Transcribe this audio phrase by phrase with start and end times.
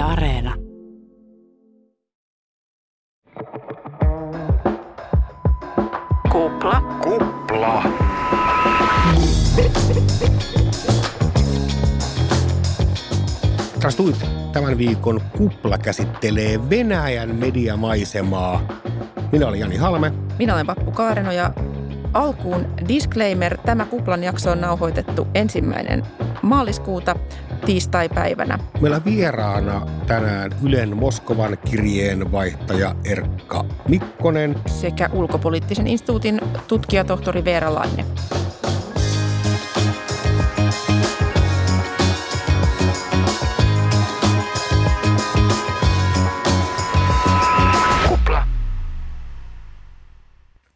[0.00, 0.54] Yle Areena.
[6.32, 6.80] Kupla.
[7.02, 7.82] Kupla.
[13.80, 14.16] Trastuit
[14.52, 18.60] tämän viikon Kupla käsittelee Venäjän mediamaisemaa.
[19.32, 20.12] Minä olen Jani Halme.
[20.38, 21.52] Minä olen Pappu Kaareno ja
[22.14, 23.58] alkuun disclaimer.
[23.58, 26.02] Tämä Kuplan jakso on nauhoitettu ensimmäinen
[26.42, 27.16] maaliskuuta
[27.70, 28.58] tiistai-päivänä.
[28.80, 34.56] Meillä vieraana tänään Ylen Moskovan kirjeenvaihtaja Erkka Mikkonen.
[34.66, 38.04] sekä ulkopoliittisen instituutin tutkijatohtori Veera Laine.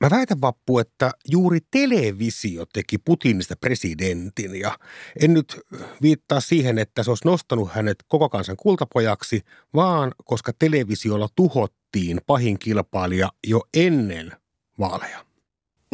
[0.05, 4.79] Mä väitän Vappu, että juuri televisio teki Putinista presidentin ja
[5.21, 5.61] en nyt
[6.03, 9.41] viittaa siihen, että se olisi nostanut hänet koko kansan kultapojaksi,
[9.75, 14.33] vaan koska televisiolla tuhottiin pahin kilpailija jo ennen
[14.79, 15.19] vaaleja.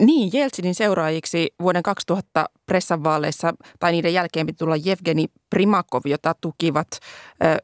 [0.00, 6.88] Niin, Jeltsinin seuraajiksi vuoden 2000 pressanvaaleissa tai niiden jälkeen piti tulla Evgeni Primakov, jota tukivat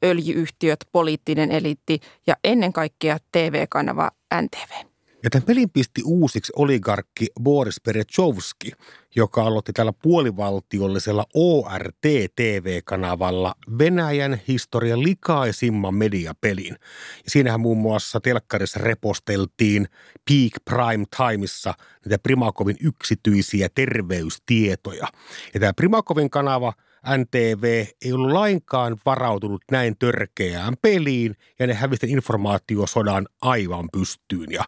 [0.05, 4.11] öljyyhtiöt, poliittinen eliitti ja ennen kaikkea TV-kanava
[4.43, 4.96] NTV.
[5.27, 8.73] Ja tämän pelin pisti uusiksi oligarkki Boris Berezovski,
[9.17, 16.77] joka aloitti tällä puolivaltiollisella ORT-TV-kanavalla Venäjän historian likaisimman mediapelin.
[17.25, 19.89] Ja siinähän muun muassa telkkarissa reposteltiin
[20.31, 25.09] Peak Prime Timeissa niitä Primakovin yksityisiä terveystietoja.
[25.55, 26.73] Ja tämä Primakovin kanava
[27.19, 34.53] NTV ei ollut lainkaan varautunut näin törkeään peliin ja ne hävisten informaatiosodan aivan pystyyn.
[34.53, 34.65] Ja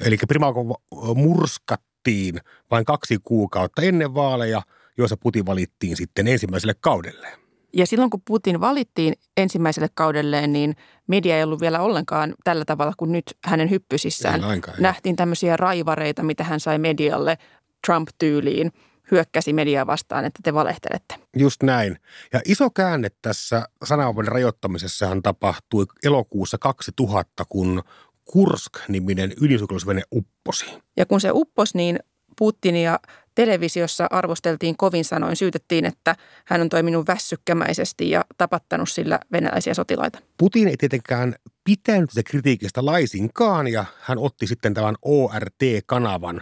[0.00, 0.70] Eli Primakov
[1.14, 2.40] murskattiin
[2.70, 4.62] vain kaksi kuukautta ennen vaaleja,
[4.98, 7.28] joissa Putin valittiin sitten ensimmäiselle kaudelle.
[7.74, 10.76] Ja silloin kun Putin valittiin ensimmäiselle kaudelleen, niin
[11.06, 14.34] media ei ollut vielä ollenkaan tällä tavalla kuin nyt hänen hyppysissään.
[14.34, 14.82] Ei lainkaan, ei.
[14.82, 17.38] Nähtiin tämmöisiä raivareita, mitä hän sai medialle
[17.86, 18.72] Trump-tyyliin,
[19.10, 21.14] hyökkäsi mediaa vastaan, että te valehtelette.
[21.36, 21.98] Just näin.
[22.32, 27.82] Ja iso käänne tässä sananvapauden rajoittamisessahan tapahtui elokuussa 2000, kun
[28.24, 30.66] Kursk-niminen ydinsukellusvene upposi.
[30.96, 31.98] Ja kun se upposi, niin
[32.38, 32.98] Putinia
[33.34, 40.18] televisiossa arvosteltiin kovin sanoin, syytettiin, että hän on toiminut väsykkämäisesti ja tapattanut sillä venäläisiä sotilaita.
[40.38, 41.34] Putin ei tietenkään
[41.64, 46.40] pitänyt sitä kritiikistä laisinkaan ja hän otti sitten tämän ORT-kanavan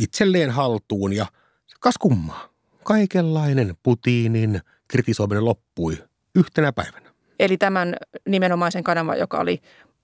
[0.00, 1.26] itselleen haltuun ja
[1.80, 2.48] kas kummaa,
[2.84, 5.98] kaikenlainen Putinin kritisoiminen loppui
[6.34, 7.10] yhtenä päivänä.
[7.38, 7.96] Eli tämän
[8.28, 9.60] nimenomaisen kanavan, joka oli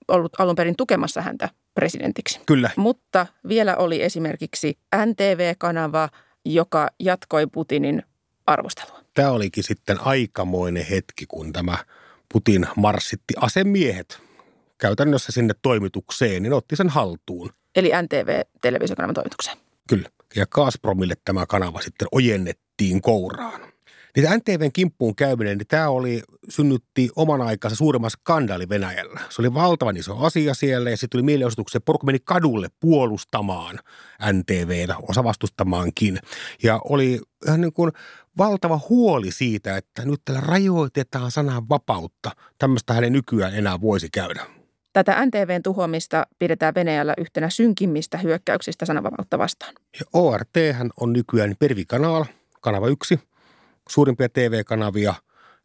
[0.07, 2.39] ollut alun perin tukemassa häntä presidentiksi.
[2.45, 2.69] Kyllä.
[2.77, 6.09] Mutta vielä oli esimerkiksi NTV-kanava,
[6.45, 8.03] joka jatkoi Putinin
[8.47, 8.99] arvostelua.
[9.13, 11.77] Tämä olikin sitten aikamoinen hetki, kun tämä
[12.33, 14.19] Putin marssitti asemiehet
[14.77, 17.49] käytännössä sinne toimitukseen, niin otti sen haltuun.
[17.75, 19.57] Eli NTV-televisiokanavan toimitukseen.
[19.89, 20.09] Kyllä.
[20.35, 23.72] Ja Gazpromille tämä kanava sitten ojennettiin kouraan.
[24.15, 29.19] Niitä NTVn kimppuun käyminen, niin tämä oli, synnytti oman aikansa suuremman skandaali Venäjällä.
[29.29, 31.81] Se oli valtavan iso asia siellä ja sitten tuli mielenosoituksia.
[31.81, 33.79] Porukka meni kadulle puolustamaan
[34.31, 36.19] NTVtä, osa vastustamaankin.
[36.63, 37.91] Ja oli ihan niin kuin
[38.37, 42.31] valtava huoli siitä, että nyt tällä rajoitetaan sanan vapautta.
[42.57, 44.45] Tämmöistä hänen nykyään enää voisi käydä.
[44.93, 49.73] Tätä NTVn tuhoamista pidetään Venäjällä yhtenä synkimmistä hyökkäyksistä sananvapautta vastaan.
[49.99, 50.55] Ja ORT
[50.99, 52.25] on nykyään Pervi-kanava,
[52.61, 53.19] kanava yksi,
[53.89, 55.13] suurimpia TV-kanavia,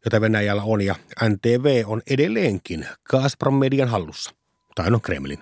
[0.05, 0.95] joita Venäjällä on, ja
[1.29, 4.31] NTV on edelleenkin Gazprom median hallussa,
[4.75, 5.39] tai no Kremlin.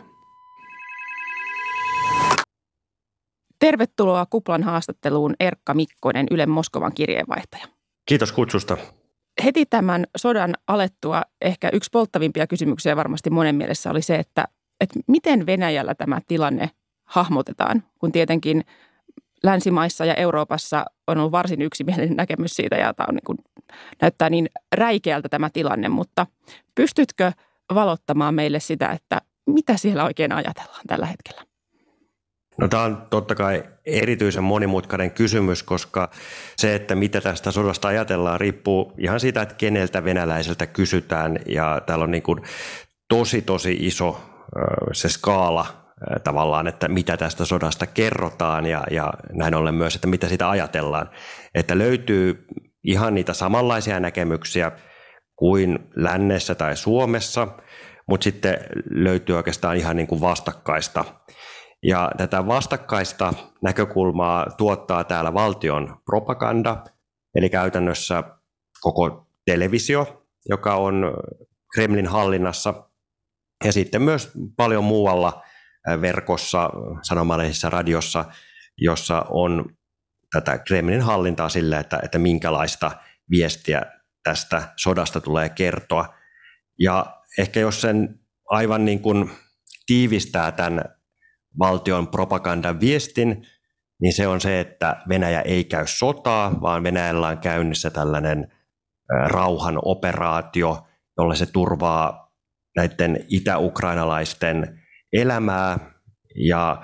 [3.59, 7.67] Tervetuloa Kuplan haastatteluun Erkka Mikkonen, Ylen Moskovan kirjeenvaihtaja.
[8.05, 8.77] Kiitos kutsusta.
[9.43, 14.45] Heti tämän sodan alettua ehkä yksi polttavimpia kysymyksiä varmasti monen mielessä oli se, että,
[14.81, 16.69] että miten Venäjällä tämä tilanne
[17.05, 18.63] hahmotetaan, kun tietenkin
[19.43, 23.37] länsimaissa ja Euroopassa on ollut varsin yksimielinen näkemys siitä ja tämä on niin kuin,
[24.01, 26.27] näyttää niin räikeältä tämä tilanne, mutta
[26.75, 27.31] pystytkö
[27.73, 31.47] valottamaan meille sitä, että mitä siellä oikein ajatellaan tällä hetkellä?
[32.57, 36.09] No tämä on totta kai erityisen monimutkainen kysymys, koska
[36.57, 41.39] se, että mitä tästä sodasta ajatellaan, riippuu ihan siitä, että keneltä venäläiseltä kysytään.
[41.45, 42.41] Ja täällä on niin kuin
[43.07, 44.21] tosi, tosi iso
[44.93, 45.86] se skaala
[46.23, 51.09] tavallaan, että mitä tästä sodasta kerrotaan ja, ja näin ollen myös, että mitä sitä ajatellaan.
[51.55, 52.45] Että löytyy
[52.83, 54.71] ihan niitä samanlaisia näkemyksiä
[55.35, 57.47] kuin lännessä tai Suomessa,
[58.09, 58.57] mutta sitten
[58.89, 61.05] löytyy oikeastaan ihan niin kuin vastakkaista.
[61.83, 63.33] Ja tätä vastakkaista
[63.63, 66.83] näkökulmaa tuottaa täällä valtion propaganda,
[67.35, 68.23] eli käytännössä
[68.81, 71.13] koko televisio, joka on
[71.73, 72.89] Kremlin hallinnassa.
[73.65, 75.43] Ja sitten myös paljon muualla
[76.01, 76.69] verkossa,
[77.01, 78.25] sanomalehdissä, radiossa,
[78.77, 79.65] jossa on
[80.31, 82.91] tätä Kremlin hallintaa sillä, että, että minkälaista
[83.29, 83.81] viestiä
[84.23, 86.15] tästä sodasta tulee kertoa.
[86.79, 88.19] Ja ehkä jos sen
[88.49, 89.31] aivan niin kuin
[89.85, 90.81] tiivistää tämän
[91.59, 93.47] valtion propagandan viestin,
[94.01, 98.51] niin se on se, että Venäjä ei käy sotaa, vaan Venäjällä on käynnissä tällainen
[99.27, 100.87] rauhan operaatio,
[101.17, 102.31] jolla se turvaa
[102.75, 105.77] näiden itä-ukrainalaisten elämää
[106.35, 106.81] ja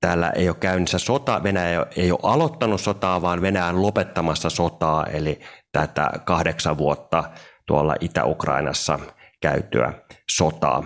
[0.00, 5.06] täällä ei ole käynnissä sota, Venäjä ei ole aloittanut sotaa, vaan Venäjä on lopettamassa sotaa,
[5.06, 5.40] eli
[5.72, 7.24] tätä kahdeksan vuotta
[7.66, 8.98] tuolla Itä-Ukrainassa
[9.40, 9.92] käytyä
[10.30, 10.84] sotaa.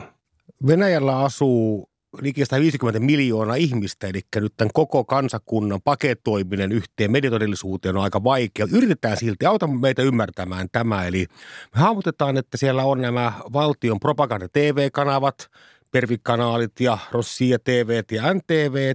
[0.67, 1.91] Venäjällä asuu
[2.21, 8.67] liki 150 miljoonaa ihmistä, eli nyt tämän koko kansakunnan paketoiminen yhteen mediotodellisuuteen on aika vaikea.
[8.73, 11.07] Yritetään silti, auta meitä ymmärtämään tämä.
[11.07, 11.27] Eli
[11.75, 15.49] me hahmotetaan, että siellä on nämä valtion propaganda TV-kanavat,
[15.97, 18.95] pervikanaalit ja Rossia TV ja NTV,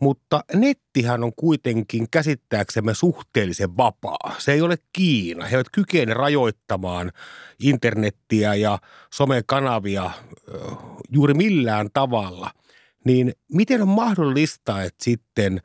[0.00, 4.34] mutta nettihän on kuitenkin käsittääksemme suhteellisen vapaa.
[4.38, 5.44] Se ei ole Kiina.
[5.44, 7.12] He eivät kykene rajoittamaan
[7.58, 8.78] internettiä ja
[9.14, 10.10] somekanavia
[11.10, 12.50] juuri millään tavalla.
[13.04, 15.60] Niin miten on mahdollista, että sitten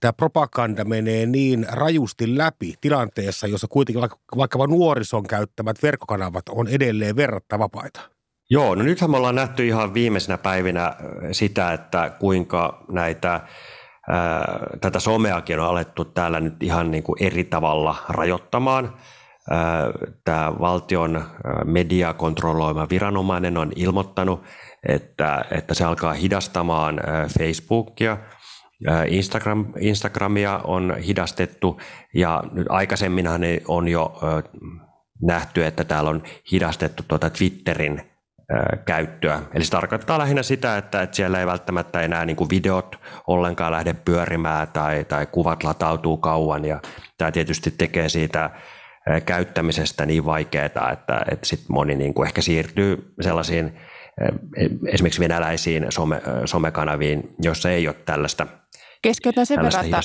[0.00, 4.02] tämä propaganda menee niin rajusti läpi tilanteessa, jossa kuitenkin
[4.36, 8.13] vaikka nuorison käyttämät verkkokanavat on edelleen verrattava vapaita?
[8.54, 10.96] Joo, no nythän me ollaan nähty ihan viimeisenä päivinä
[11.32, 13.40] sitä, että kuinka näitä
[14.08, 18.94] ää, tätä someakin on alettu täällä nyt ihan niin kuin eri tavalla rajoittamaan.
[20.24, 21.24] Tämä valtion
[21.64, 24.42] media kontrolloima viranomainen on ilmoittanut,
[24.88, 27.00] että, että se alkaa hidastamaan
[27.38, 28.16] Facebookia.
[29.08, 31.80] Instagram, Instagramia on hidastettu
[32.14, 34.20] ja nyt aikaisemminhan on jo
[35.22, 36.22] nähty, että täällä on
[36.52, 38.13] hidastettu tuota Twitterin
[38.84, 39.42] käyttöä.
[39.54, 42.96] Eli se tarkoittaa lähinnä sitä, että, että siellä ei välttämättä enää niin kuin videot
[43.26, 46.80] ollenkaan lähde pyörimään tai, tai kuvat latautuu kauan ja
[47.18, 48.50] tämä tietysti tekee siitä
[49.26, 53.78] käyttämisestä niin vaikeaa, että, että sit moni niin kuin ehkä siirtyy sellaisiin
[54.86, 58.46] esimerkiksi venäläisiin some, somekanaviin, joissa ei ole tällaista
[59.02, 60.00] Keskeytän sen verran, että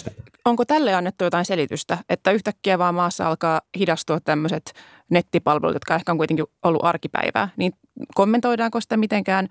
[0.45, 4.74] onko tälle annettu jotain selitystä, että yhtäkkiä vaan maassa alkaa hidastua tämmöiset
[5.09, 7.73] nettipalvelut, jotka ehkä on kuitenkin ollut arkipäivää, niin
[8.15, 9.47] kommentoidaanko sitä mitenkään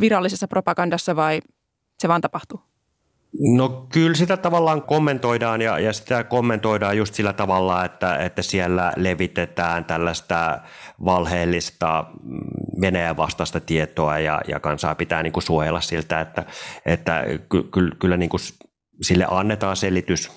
[0.00, 1.40] virallisessa propagandassa vai
[1.98, 2.60] se vaan tapahtuu?
[3.56, 8.92] No kyllä sitä tavallaan kommentoidaan ja, ja sitä kommentoidaan just sillä tavalla, että, että siellä
[8.96, 10.60] levitetään tällaista
[11.04, 12.38] valheellista mm,
[12.80, 16.44] Venäjän vastaista tietoa ja, ja kansaa pitää niin kuin suojella siltä, että,
[16.86, 18.40] että ky, ky, kyllä niin kuin
[19.02, 20.30] sille annetaan selitys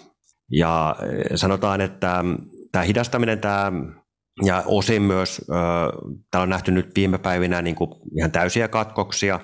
[0.52, 0.96] ja
[1.36, 2.24] sanotaan, että
[2.72, 3.72] tämä hidastaminen, tämä
[4.42, 5.42] ja osin myös,
[6.32, 9.40] täällä on nähty nyt viime päivinä niin kuin ihan täysiä katkoksia,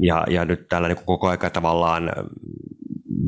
[0.00, 2.12] ja, ja nyt täällä niin koko ajan tavallaan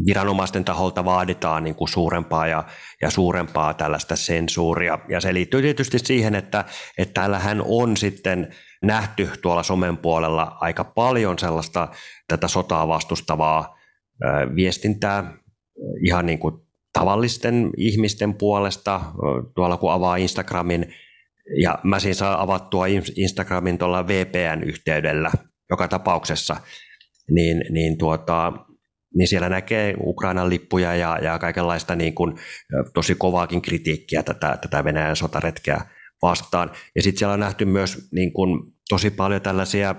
[0.06, 2.64] viranomaisten taholta vaaditaan niin kuin suurempaa ja,
[3.02, 4.98] ja suurempaa tällaista sensuuria.
[5.08, 6.64] Ja se liittyy tietysti siihen, että,
[6.98, 11.88] että täällähän on sitten nähty tuolla somen puolella aika paljon sellaista
[12.28, 13.76] tätä sotaa vastustavaa
[14.54, 15.32] viestintää
[16.06, 16.54] ihan niin kuin
[16.92, 19.00] tavallisten ihmisten puolesta,
[19.54, 20.94] tuolla kun avaa Instagramin,
[21.62, 25.30] ja mä siis saan avattua Instagramin tuolla VPN-yhteydellä
[25.70, 26.56] joka tapauksessa,
[27.30, 28.52] niin, niin, tuota,
[29.14, 32.34] niin siellä näkee Ukrainan lippuja ja, ja kaikenlaista niin kuin,
[32.94, 35.80] tosi kovaakin kritiikkiä tätä, tätä Venäjän sotaretkeä
[36.22, 36.70] vastaan.
[36.96, 39.94] Ja sitten siellä on nähty myös niin kuin, tosi paljon tällaisia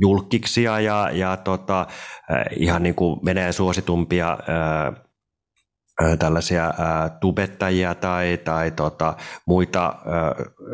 [0.00, 1.86] julkiksia ja, ja tota,
[2.56, 4.38] ihan niin kuin Venäjän suositumpia
[6.18, 6.74] tällaisia
[7.20, 9.14] tubettajia tai, tai tota,
[9.46, 9.94] muita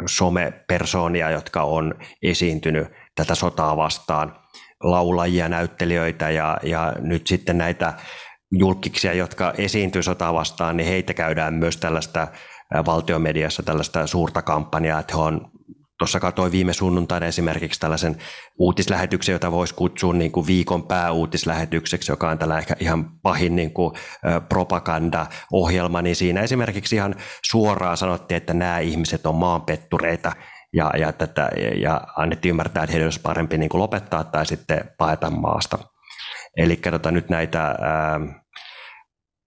[0.06, 4.36] somepersoonia, jotka on esiintynyt tätä sotaa vastaan,
[4.82, 7.92] laulajia, näyttelijöitä ja, ja nyt sitten näitä
[8.52, 12.28] julkiksia, jotka esiintyy sotaa vastaan, niin heitä käydään myös tällaista
[12.86, 15.50] valtiomediassa tällaista suurta kampanjaa, että he on
[16.02, 18.16] Tuossa katsoin viime sunnuntaina esimerkiksi tällaisen
[18.58, 23.72] uutislähetyksen, jota voisi kutsua niin kuin viikon pääuutislähetykseksi, joka on tällä ehkä ihan pahin niin
[23.74, 23.94] kuin
[24.48, 27.14] propaganda-ohjelma, niin siinä esimerkiksi ihan
[27.50, 30.32] suoraan sanottiin, että nämä ihmiset on maanpettureita
[30.72, 34.90] ja, ja, tätä, ja annettiin ymmärtää, että heidän olisi parempi niin kuin lopettaa tai sitten
[34.98, 35.78] paeta maasta.
[36.56, 38.20] Eli tota, nyt näitä ää,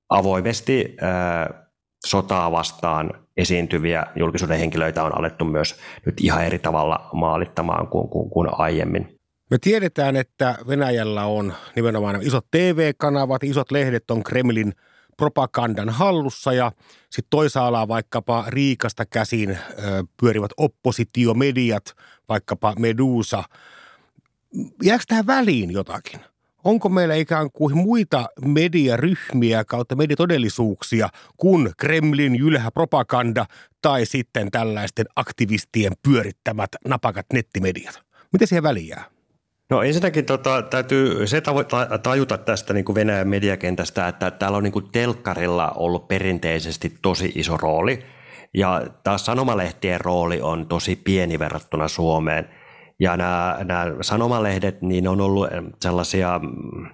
[0.09, 1.49] avoimesti ää,
[2.05, 8.29] sotaa vastaan esiintyviä julkisuuden henkilöitä on alettu myös nyt ihan eri tavalla maalittamaan kuin, kuin,
[8.29, 9.19] kuin aiemmin.
[9.51, 14.73] Me tiedetään, että Venäjällä on nimenomaan isot TV-kanavat, isot lehdet on Kremlin
[15.17, 16.71] propagandan hallussa ja
[17.09, 19.57] sitten toisaalla vaikkapa Riikasta käsin
[20.21, 21.95] pyörivät oppositiomediat,
[22.29, 23.43] vaikkapa Medusa.
[24.83, 26.19] Jääkö tähän väliin jotakin?
[26.65, 33.45] Onko meillä ikään kuin muita mediaryhmiä kautta mediatodellisuuksia kuin Kremlin jylhä propaganda
[33.81, 38.01] tai sitten tällaisten aktivistien pyörittämät napakat nettimediat?
[38.33, 39.05] Miten siihen väliin jää?
[39.69, 41.41] No ensinnäkin tota, täytyy se
[42.03, 47.31] tajuta tästä niin kuin Venäjän mediakentästä, että täällä on niin kuin telkkarilla ollut perinteisesti tosi
[47.35, 48.05] iso rooli
[48.53, 52.49] ja taas sanomalehtien rooli on tosi pieni verrattuna Suomeen.
[52.99, 55.47] Ja nämä, nämä sanomalehdet, niin on ollut
[55.81, 56.89] sellaisia mm,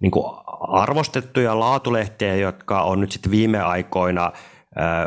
[0.00, 0.24] niin kuin
[0.60, 4.32] arvostettuja laatulehtiä, jotka on nyt sitten viime aikoina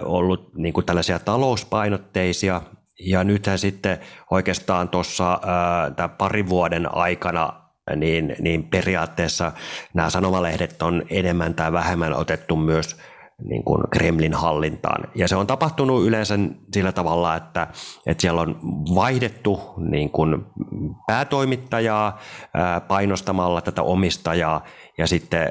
[0.04, 2.62] ollut niin kuin tällaisia talouspainotteisia.
[3.00, 3.98] Ja nythän sitten
[4.32, 5.40] oikeastaan tuossa
[6.18, 7.54] parin vuoden aikana
[7.96, 9.52] niin, niin periaatteessa
[9.94, 12.98] nämä sanomalehdet on enemmän tai vähemmän otettu myös
[13.44, 15.12] niin kuin Kremlin hallintaan.
[15.16, 16.40] Ja se on tapahtunut yleensä
[16.74, 17.68] sillä tavalla, että,
[18.06, 18.60] että siellä on
[18.96, 20.46] vaihdettu niin kuin
[21.08, 22.20] päätoimittajaa
[22.88, 24.66] painostamalla tätä omistajaa
[24.98, 25.48] ja sitten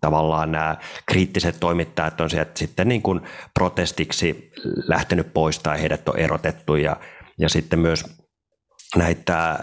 [0.00, 3.20] tavallaan nämä kriittiset toimittajat on sieltä sitten niin kuin
[3.54, 4.50] protestiksi
[4.88, 6.96] lähtenyt pois tai heidät on erotettu ja,
[7.38, 8.04] ja sitten myös
[8.96, 9.58] näitä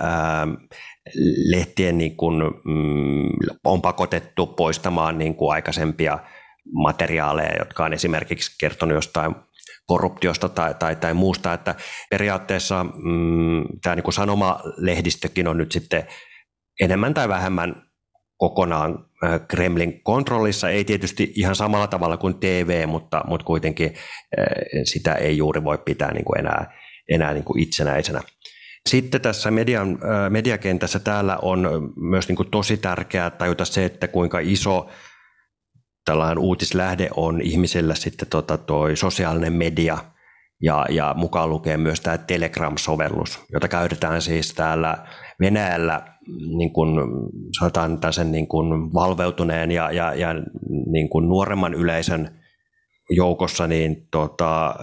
[1.46, 3.30] lehtien niin kuin, mm,
[3.64, 6.20] on pakotettu poistamaan niin kuin aikaisempia
[6.74, 9.36] materiaaleja, jotka on esimerkiksi kertonut jostain
[9.86, 11.76] korruptiosta tai, tai, tai muusta, että
[12.10, 16.08] periaatteessa mm, tämä niin sanomalehdistökin on nyt sitten
[16.82, 17.76] enemmän tai vähemmän
[18.38, 19.06] kokonaan
[19.48, 23.94] Kremlin kontrollissa, ei tietysti ihan samalla tavalla kuin TV, mutta, mutta kuitenkin
[24.84, 26.74] sitä ei juuri voi pitää niin kuin enää,
[27.10, 28.22] enää niin kuin itsenäisenä.
[28.90, 30.00] Sitten tässä median,
[30.30, 34.90] mediakentässä täällä on myös niin kuin tosi tärkeää tajuta se, että kuinka iso
[36.06, 39.98] tällainen uutislähde on ihmisillä sitten tota toi sosiaalinen media
[40.62, 44.98] ja, ja mukaan lukee myös tämä Telegram-sovellus, jota käytetään siis täällä
[45.40, 46.02] Venäjällä
[46.58, 46.90] niin kuin,
[47.60, 50.34] sanotaan tällaisen niin kuin valveutuneen ja, ja, ja
[50.92, 52.30] niin kuin nuoremman yleisön
[53.10, 54.76] joukossa niin tota,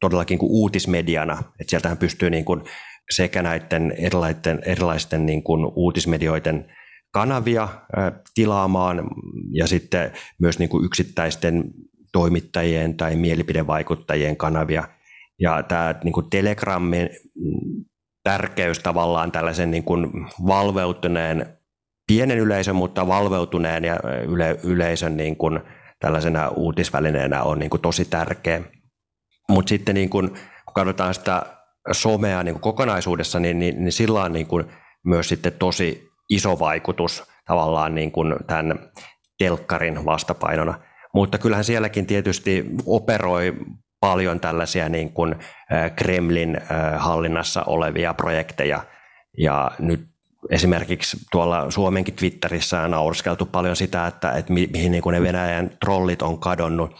[0.00, 1.38] todellakin kuin uutismediana.
[1.60, 2.62] että sieltähän pystyy niin kuin
[3.10, 6.72] sekä näiden erilaisten, erilaisten niin kuin uutismedioiden
[7.12, 7.68] kanavia
[8.34, 9.08] tilaamaan
[9.52, 11.64] ja sitten myös niin kuin yksittäisten
[12.12, 14.88] toimittajien tai mielipidevaikuttajien kanavia.
[15.38, 17.10] Ja tämä niin kuin Telegrammin
[18.22, 20.10] tärkeys tavallaan tällaisen niin kuin
[20.46, 21.58] valveutuneen,
[22.06, 23.96] pienen yleisön, mutta valveutuneen ja
[24.28, 25.60] yle, yleisön niin kuin
[26.00, 28.62] tällaisena uutisvälineenä on niin kuin tosi tärkeä.
[29.48, 30.28] Mutta sitten niin kuin,
[30.64, 31.42] kun katsotaan sitä
[31.92, 34.64] somea niin kuin kokonaisuudessa, niin, niin, niin sillä on niin kuin
[35.04, 38.78] myös sitten tosi iso vaikutus tavallaan niin kuin tämän
[39.38, 40.80] telkkarin vastapainona.
[41.14, 43.56] Mutta kyllähän sielläkin tietysti operoi
[44.00, 45.34] paljon tällaisia niin kuin
[45.96, 46.60] Kremlin
[46.96, 48.84] hallinnassa olevia projekteja.
[49.38, 50.00] Ja nyt
[50.50, 55.70] esimerkiksi tuolla Suomenkin Twitterissä on naurskeltu paljon sitä, että, että mihin niin kuin ne Venäjän
[55.80, 56.96] trollit on kadonnut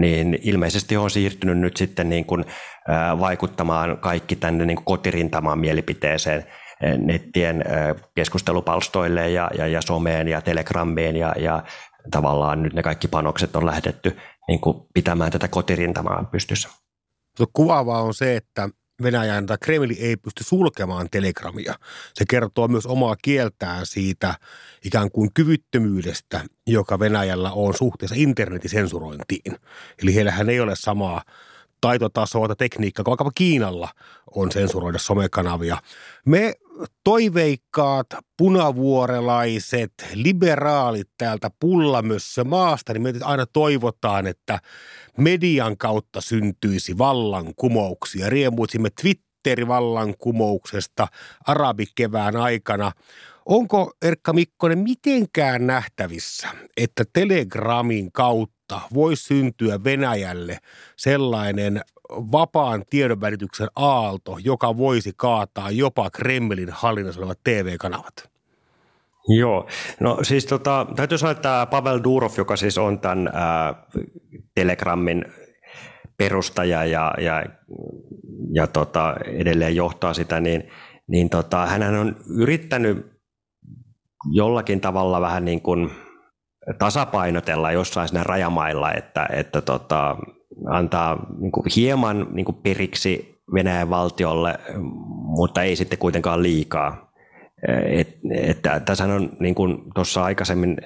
[0.00, 2.44] niin ilmeisesti on siirtynyt nyt sitten niin kuin,
[3.20, 6.44] vaikuttamaan kaikki tänne niin kuin kotirintamaan mielipiteeseen
[6.98, 7.64] nettien
[8.14, 11.62] keskustelupalstoille ja, ja, ja someen ja telegrammiin ja, ja
[12.10, 14.16] tavallaan nyt ne kaikki panokset on lähdetty
[14.48, 16.68] niin kuin pitämään tätä kotirintamaa pystyssä.
[17.52, 18.68] Kuvaavaa on se, että
[19.02, 21.74] Venäjän tai Kremli ei pysty sulkemaan telegramia.
[22.14, 24.34] Se kertoo myös omaa kieltään siitä
[24.84, 29.56] ikään kuin kyvyttömyydestä, joka Venäjällä on suhteessa internetin sensurointiin.
[30.02, 31.22] Eli heillähän ei ole samaa
[31.80, 33.88] taitotasoa tai tekniikkaa, kun vaikkapa Kiinalla
[34.34, 35.76] on sensuroida somekanavia.
[36.26, 36.54] Me
[37.04, 44.60] toiveikkaat, punavuorelaiset, liberaalit täältä pullamössö maasta, niin me aina toivotaan, että
[45.18, 48.30] median kautta syntyisi vallankumouksia.
[48.30, 51.08] Riemuisimme Twitter-vallankumouksesta
[51.46, 52.92] arabikevään aikana.
[53.46, 60.58] Onko Erkka Mikkonen mitenkään nähtävissä, että Telegramin kautta voi syntyä Venäjälle
[60.96, 61.80] sellainen
[62.32, 68.34] vapaan tiedonvälityksen aalto, joka voisi kaataa jopa Kremlin hallinnassa olevat TV-kanavat?
[69.28, 69.68] Joo,
[70.00, 73.74] no siis tota, täytyy sanoa, että Pavel Durov, joka siis on tämän ää,
[74.54, 75.24] Telegrammin
[76.16, 77.44] perustaja ja, ja,
[78.52, 80.70] ja tota, edelleen johtaa sitä, niin,
[81.06, 83.14] niin tota, hän on yrittänyt
[84.32, 85.90] jollakin tavalla vähän niin kuin
[86.78, 90.16] tasapainotella jossain siinä rajamailla, että, että tota,
[90.66, 94.58] antaa niin kuin hieman niin kuin periksi Venäjän valtiolle,
[95.36, 97.12] mutta ei sitten kuitenkaan liikaa.
[97.86, 100.76] et, että tässä on, niin kuin tuossa aikaisemmin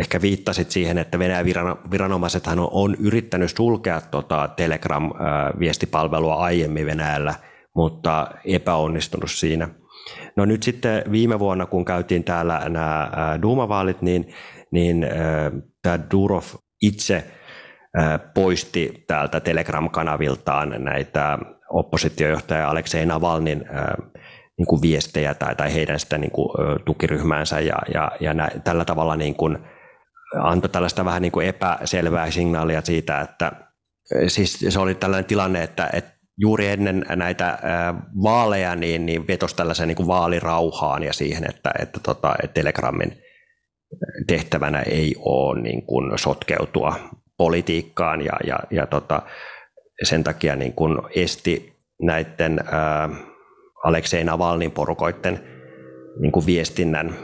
[0.00, 1.46] ehkä viittasit siihen, että Venäjän
[1.90, 7.34] viranomaisethan on, on yrittänyt sulkea tota Telegram-viestipalvelua aiemmin Venäjällä,
[7.74, 9.68] mutta epäonnistunut siinä.
[10.36, 13.10] No nyt sitten viime vuonna, kun käytiin täällä nämä
[13.42, 14.34] Duumavaalit, niin,
[14.70, 15.06] niin
[15.82, 16.44] tämä Durov
[16.82, 17.24] itse
[18.34, 21.38] poisti täältä Telegram-kanaviltaan näitä
[21.70, 23.64] oppositiojohtaja Aleksei Navalnin
[24.58, 26.48] niin kuin viestejä tai, tai heidän sitä niin kuin,
[26.84, 29.58] tukiryhmäänsä ja, ja, ja nä, tällä tavalla niin kuin,
[30.42, 33.52] antoi tällaista vähän niin kuin epäselvää signaalia siitä, että
[34.28, 37.58] siis se oli tällainen tilanne, että, että juuri ennen näitä
[38.22, 43.12] vaaleja niin, niin vetosi tällaisen niin kuin vaalirauhaan ja siihen, että, että, tota, Telegramin
[44.26, 46.94] tehtävänä ei ole niin kuin sotkeutua
[47.38, 49.22] politiikkaan ja, ja, ja tota,
[50.02, 52.60] sen takia niin kuin esti näiden
[53.84, 55.40] Aleksei Navalnin porukoiden
[56.20, 57.14] niin kuin viestinnän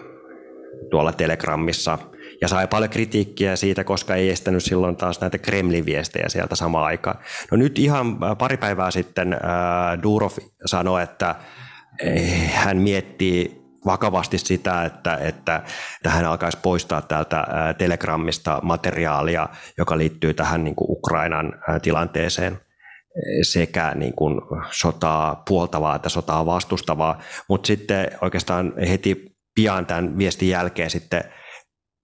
[0.90, 1.98] tuolla Telegramissa
[2.40, 6.86] ja sai paljon kritiikkiä siitä, koska ei estänyt silloin taas näitä Kremlin viestejä sieltä samaan
[6.86, 7.18] aikaan.
[7.50, 10.32] No nyt ihan pari päivää sitten ää, Durov
[10.66, 11.34] sanoi, että
[12.02, 15.62] eh, hän miettii vakavasti sitä, että, että,
[15.96, 17.46] että hän alkaisi poistaa täältä
[17.78, 19.48] Telegramista materiaalia,
[19.78, 22.60] joka liittyy tähän niin kuin Ukrainan tilanteeseen.
[23.42, 30.48] Sekä niin kuin sotaa puoltavaa että sotaa vastustavaa, mutta sitten oikeastaan heti pian tämän viestin
[30.48, 31.24] jälkeen sitten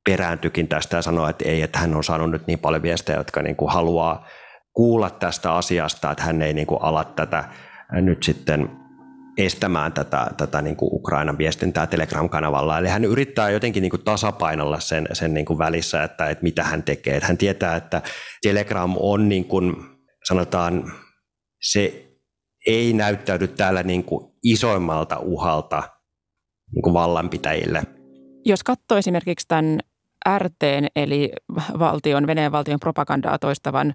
[0.04, 3.42] perääntyikin tästä ja sanoi, että ei, että hän on saanut nyt niin paljon viestejä, jotka
[3.42, 4.26] niin kuin haluaa
[4.72, 7.44] kuulla tästä asiasta, että hän ei niin kuin ala tätä
[7.92, 8.70] nyt sitten
[9.40, 12.78] estämään tätä, tätä niin kuin Ukrainan viestintää Telegram-kanavalla.
[12.78, 16.64] Eli hän yrittää jotenkin niin kuin tasapainolla sen, sen niin kuin välissä, että, että mitä
[16.64, 17.16] hän tekee.
[17.16, 18.02] Että hän tietää, että
[18.42, 19.76] Telegram on niin kuin,
[20.28, 20.92] sanotaan,
[21.62, 22.10] se
[22.66, 25.82] ei näyttäydy täällä niin kuin isoimmalta uhalta
[26.74, 27.82] niin kuin vallanpitäjille.
[28.44, 29.78] Jos katsoo esimerkiksi tämän
[30.38, 31.32] RTn eli
[31.78, 33.94] valtion, Venäjän valtion propagandaa toistavan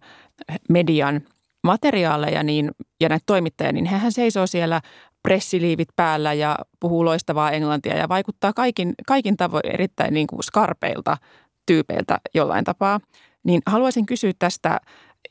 [0.70, 1.22] median
[1.64, 2.72] materiaaleja niin,
[3.02, 4.82] ja näitä toimittajia, niin hehän seisoo siellä
[5.26, 11.18] pressiliivit päällä ja puhuu loistavaa englantia ja vaikuttaa kaikin, kaikin tavoin erittäin niin kuin skarpeilta
[11.66, 13.00] tyypeiltä jollain tapaa.
[13.44, 14.80] Niin haluaisin kysyä tästä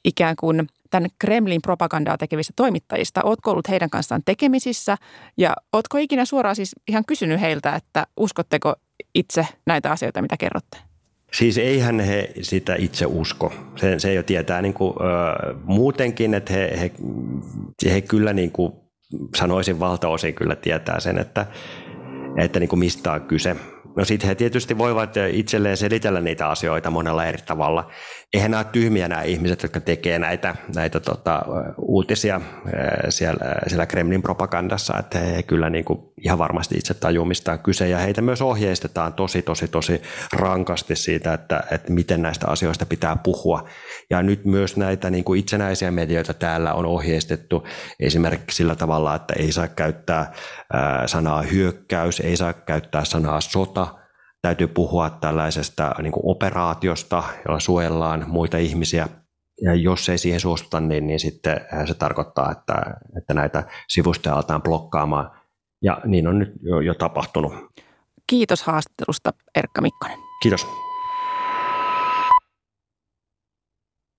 [0.05, 3.23] ikään kuin tämän Kremlin propagandaa tekevistä toimittajista.
[3.23, 4.97] Oletko ollut heidän kanssaan tekemisissä
[5.37, 8.75] ja oletko ikinä suoraan siis ihan kysynyt heiltä, että uskotteko
[9.15, 10.79] itse näitä asioita, mitä kerrotte?
[11.33, 13.53] Siis eihän he sitä itse usko.
[13.77, 16.91] Se, se jo tietää niin kuin, ö, muutenkin, että he, he,
[17.91, 18.84] he kyllä niin kuin
[19.37, 21.47] sanoisin valtaosin kyllä tietää sen, että,
[22.39, 23.57] että niin kuin mistä on kyse.
[23.97, 27.91] No sitten he tietysti voivat itselleen selitellä niitä asioita monella eri tavalla.
[28.35, 31.43] Eihän nämä ole tyhmiä nämä ihmiset, jotka tekee näitä, näitä tota,
[31.79, 32.41] uutisia
[33.09, 37.89] siellä, siellä Kremlin propagandassa, että he kyllä niin kuin ihan varmasti itse on kyse.
[37.89, 43.17] Ja heitä myös ohjeistetaan tosi, tosi, tosi rankasti siitä, että, että miten näistä asioista pitää
[43.17, 43.69] puhua.
[44.11, 47.67] Ja nyt myös näitä niin kuin itsenäisiä medioita täällä on ohjeistettu
[48.01, 50.33] esimerkiksi sillä tavalla, että ei saa käyttää
[51.07, 54.04] sanaa hyökkäys, ei saa käyttää sanaa sota,
[54.45, 59.09] täytyy puhua tällaisesta niin kuin operaatiosta, jolla suojellaan muita ihmisiä.
[59.63, 62.75] Ja jos ei siihen suostuta, niin, niin sitten se tarkoittaa, että,
[63.19, 65.31] että näitä sivustoja aletaan blokkaamaan.
[65.83, 67.53] Ja niin on nyt jo, jo tapahtunut.
[68.27, 70.19] Kiitos haastattelusta, Erkka Mikkonen.
[70.43, 70.67] Kiitos.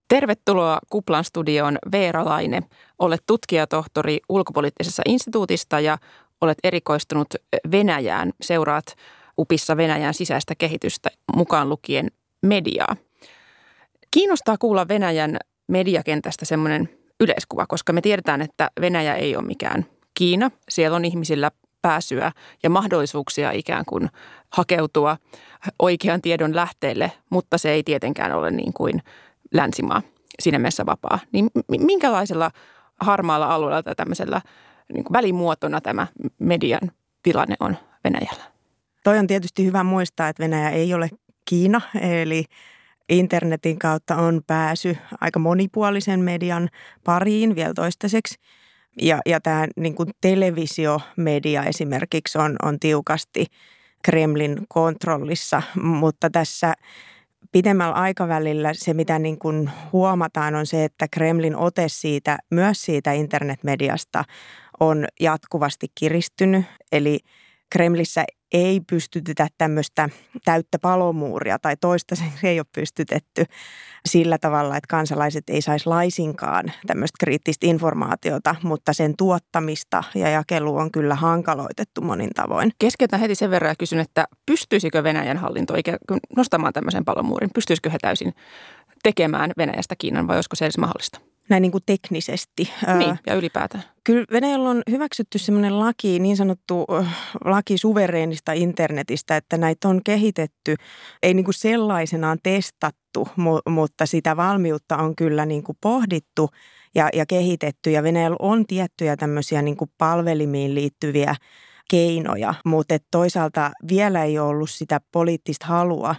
[0.10, 2.62] Tervetuloa Kuplan studioon Veera Laine.
[3.00, 5.98] Olet tutkijatohtori ulkopoliittisessa instituutista ja
[6.42, 7.28] olet erikoistunut
[7.72, 8.32] Venäjään.
[8.42, 8.86] Seuraat
[9.40, 12.96] UPissa Venäjän sisäistä kehitystä mukaan lukien mediaa.
[14.12, 20.52] Kiinnostaa kuulla Venäjän mediakentästä semmoinen yleiskuva, koska me tiedetään, että Venäjä ei ole mikään Kiina.
[20.70, 22.32] Siellä on ihmisillä pääsyä
[22.64, 24.10] ja mahdollisuuksia ikään kuin
[24.50, 25.18] hakeutua
[25.80, 29.02] oikean tiedon lähteelle, mutta se ei tietenkään ole niin kuin
[29.54, 30.02] länsimaa
[30.40, 31.20] siinä mielessä vapaa.
[31.32, 32.52] Niin minkälaisella
[33.02, 34.42] harmaalla alueella tai tämmöisellä
[34.94, 36.08] niin välimuotona tämä
[36.40, 36.92] median
[37.24, 38.55] tilanne on Venäjällä?
[39.06, 41.10] Toi on tietysti hyvä muistaa, että Venäjä ei ole
[41.50, 42.46] Kiina, eli
[43.10, 46.70] internetin kautta on pääsy aika monipuolisen median
[47.04, 48.36] pariin vielä toistaiseksi.
[49.02, 53.46] Ja, ja tämä niin kuin televisiomedia esimerkiksi on, on tiukasti
[54.04, 56.74] Kremlin kontrollissa, mutta tässä
[57.52, 63.12] pidemmällä aikavälillä se, mitä niin kuin huomataan, on se, että Kremlin ote siitä, myös siitä
[63.12, 64.24] internetmediasta
[64.80, 66.66] on jatkuvasti kiristynyt.
[66.92, 67.20] Eli
[67.70, 70.10] Kremlissä ei pystytetä tämmöistä
[70.46, 73.46] täyttä palomuuria tai toistaiseksi ei ole pystytetty
[74.06, 80.78] sillä tavalla, että kansalaiset ei saisi laisinkaan tämmöistä kriittistä informaatiota, mutta sen tuottamista ja jakelu
[80.78, 82.72] on kyllä hankaloitettu monin tavoin.
[82.80, 87.50] Keskeytän heti sen verran ja kysyn, että pystyisikö Venäjän hallinto ikään kuin nostamaan tämmöisen palomuurin?
[87.54, 88.34] Pystyisikö he täysin
[89.04, 91.35] tekemään Venäjästä Kiinan vai olisiko se edes mahdollista?
[91.50, 92.70] Näin niin kuin teknisesti.
[92.98, 93.84] Niin, ja ylipäätään.
[94.04, 96.86] Kyllä Venäjällä on hyväksytty sellainen laki, niin sanottu
[97.46, 100.76] laki suvereenista internetistä, että näitä on kehitetty,
[101.24, 103.28] ei niin kuin sellaisenaan testattu,
[103.70, 106.50] mutta sitä valmiutta on kyllä niin kuin pohdittu
[106.96, 107.92] ja, ja kehitetty.
[107.92, 111.36] Ja Venäjällä on tiettyjä tämmöisiä niin kuin palvelimiin liittyviä
[111.90, 116.16] keinoja, mutta toisaalta vielä ei ole ollut sitä poliittista halua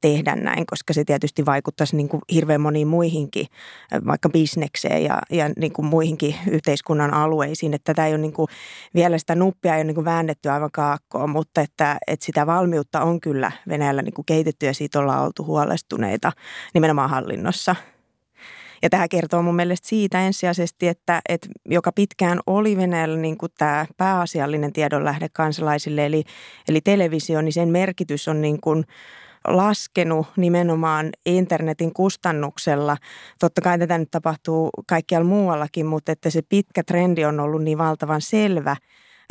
[0.00, 3.46] tehdä näin, koska se tietysti vaikuttaisi niin kuin hirveän moniin muihinkin,
[4.06, 7.74] vaikka bisnekseen ja, ja niin kuin muihinkin yhteiskunnan alueisiin.
[7.74, 8.48] Että tätä ei ole niin kuin,
[8.94, 13.00] vielä sitä nuppia ei ole niin kuin väännetty aivan kaakkoon, mutta että, että sitä valmiutta
[13.00, 16.32] on kyllä Venäjällä niin kuin kehitetty ja siitä ollaan oltu huolestuneita
[16.74, 17.76] nimenomaan hallinnossa.
[18.82, 23.52] Ja tämä kertoo mun mielestä siitä ensisijaisesti, että, että joka pitkään oli Venäjällä niin kuin
[23.58, 26.24] tämä pääasiallinen tiedonlähde kansalaisille, eli,
[26.68, 28.84] eli televisio, niin sen merkitys on niin kuin–
[29.48, 32.96] laskenut nimenomaan internetin kustannuksella.
[33.38, 37.78] Totta kai tätä nyt tapahtuu kaikkialla muuallakin, mutta että se pitkä trendi on ollut niin
[37.78, 38.76] valtavan selvä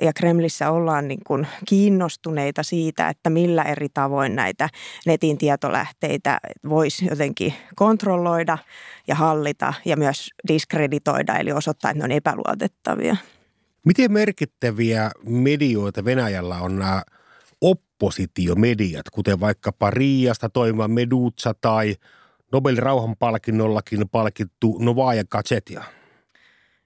[0.01, 4.69] ja Kremlissä ollaan niin kuin kiinnostuneita siitä, että millä eri tavoin näitä
[5.05, 8.57] netin tietolähteitä voisi jotenkin kontrolloida
[9.07, 13.15] ja hallita ja myös diskreditoida, eli osoittaa, että ne on epäluotettavia.
[13.85, 17.03] Miten merkittäviä medioita Venäjällä on nämä
[17.99, 21.95] oppositiomediat, kuten vaikkapa Riasta toimiva Meduza tai
[22.51, 25.83] Nobelin rauhanpalkinnollakin palkittu Novaja Gazetia?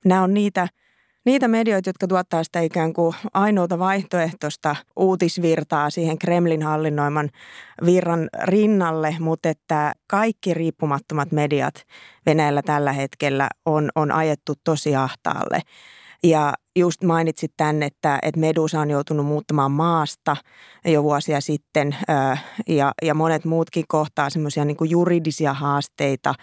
[0.06, 0.68] Nämä on niitä,
[1.26, 7.30] niitä medioita, jotka tuottaa sitä ikään kuin ainoata vaihtoehtoista uutisvirtaa siihen Kremlin hallinnoiman
[7.86, 11.76] virran rinnalle, mutta että kaikki riippumattomat mediat
[12.26, 15.60] Venäjällä tällä hetkellä on, on ajettu tosi ahtaalle.
[16.24, 20.38] Ja just mainitsit tämän, että, että Medusa on joutunut muuttamaan maasta
[20.86, 21.96] jo vuosia sitten
[22.68, 26.34] ja, ja monet muutkin kohtaa semmoisia niin juridisia haasteita.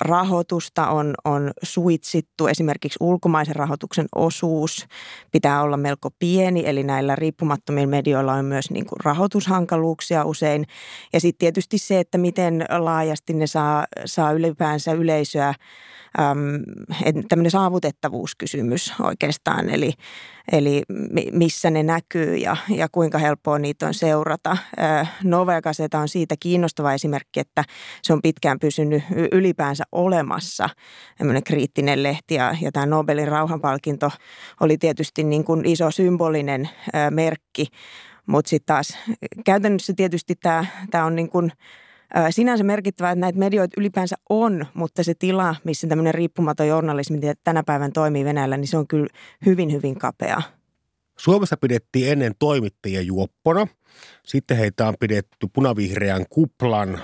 [0.00, 4.86] Rahoitusta on, on suitsittu, esimerkiksi ulkomaisen rahoituksen osuus
[5.32, 10.64] pitää olla melko pieni, eli näillä riippumattomilla medioilla on myös niin kuin rahoitushankaluuksia usein.
[11.12, 15.54] Ja sitten tietysti se, että miten laajasti ne saa, saa ylipäänsä yleisöä
[17.28, 19.92] tämmöinen saavutettavuuskysymys oikeastaan, eli,
[20.52, 20.82] eli
[21.32, 24.56] missä ne näkyy ja, ja kuinka helppoa niitä on seurata.
[25.24, 27.64] Nova Gazeta on siitä kiinnostava esimerkki, että
[28.02, 30.68] se on pitkään pysynyt ylipäänsä olemassa,
[31.18, 34.10] tämmöinen kriittinen lehti ja, ja tämä Nobelin rauhanpalkinto
[34.60, 36.68] oli tietysti niin kuin iso symbolinen
[37.10, 37.66] merkki,
[38.26, 38.98] mutta sitten taas
[39.44, 40.34] käytännössä tietysti
[40.90, 41.52] tämä on niin kuin–
[42.30, 47.62] Sinänsä merkittävää, että näitä medioita ylipäänsä on, mutta se tila, missä tämmöinen riippumaton journalismi tänä
[47.62, 49.06] päivän toimii Venäjällä, niin se on kyllä
[49.46, 50.42] hyvin, hyvin kapea.
[51.18, 53.66] Suomessa pidettiin ennen toimittajia juoppona.
[54.26, 57.00] Sitten heitä on pidetty punavihreän kuplan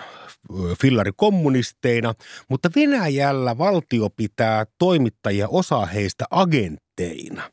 [0.80, 2.14] fillarikommunisteina,
[2.48, 7.50] mutta Venäjällä valtio pitää toimittajia osa heistä agentteina.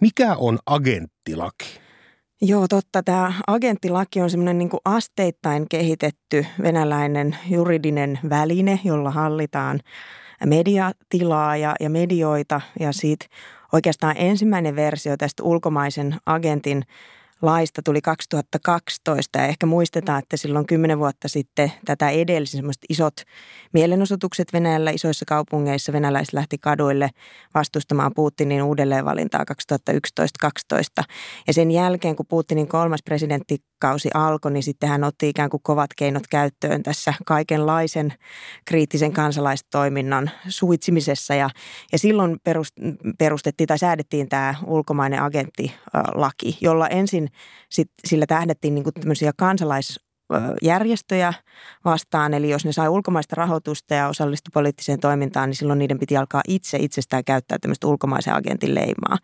[0.00, 1.80] Mikä on agenttilaki?
[2.42, 3.02] Joo, totta.
[3.02, 9.80] Tämä agenttilaki on semmoinen niin asteittain kehitetty venäläinen juridinen väline, jolla hallitaan
[10.46, 12.60] mediatilaa ja, ja medioita.
[12.80, 13.26] Ja siitä
[13.72, 16.82] oikeastaan ensimmäinen versio tästä ulkomaisen agentin
[17.42, 23.14] laista tuli 2012 ja ehkä muistetaan, että silloin kymmenen vuotta sitten tätä edelsi semmoiset isot
[23.72, 25.92] mielenosoitukset Venäjällä isoissa kaupungeissa.
[25.92, 27.10] Venäläiset lähti kaduille
[27.54, 29.44] vastustamaan Putinin uudelleenvalintaa
[29.90, 31.04] 2011-2012
[31.46, 33.02] ja sen jälkeen, kun Putinin kolmas
[33.80, 38.12] presidenttikausi alkoi, niin sitten hän otti ikään kuin kovat keinot käyttöön tässä kaikenlaisen
[38.64, 41.34] kriittisen kansalaistoiminnan suitsimisessa.
[41.34, 41.50] Ja,
[41.92, 42.40] ja silloin
[43.18, 47.28] perustettiin tai säädettiin tämä ulkomainen agenttilaki, jolla ensin
[47.68, 50.09] sit, sillä tähdettiin niin tämmöisiä kansalais
[50.62, 51.34] järjestöjä
[51.84, 52.34] vastaan.
[52.34, 56.42] Eli jos ne sai ulkomaista rahoitusta ja osallistu poliittiseen toimintaan, niin silloin niiden piti alkaa
[56.48, 59.18] itse itsestään käyttää tämmöistä ulkomaisen agentin leimaa.